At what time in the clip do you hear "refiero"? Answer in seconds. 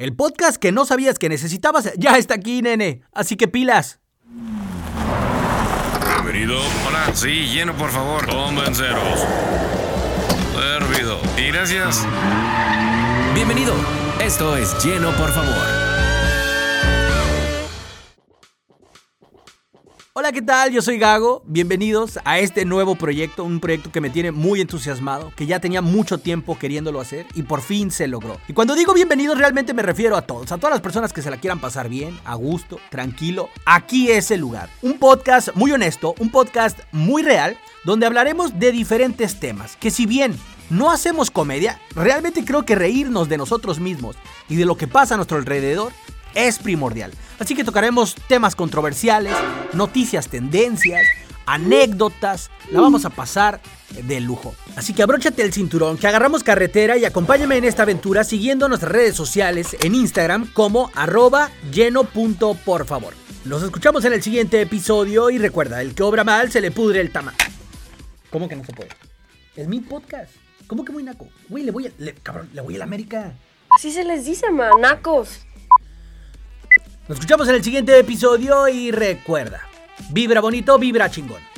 29.82-30.16